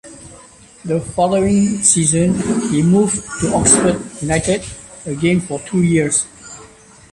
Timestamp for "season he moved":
1.83-3.23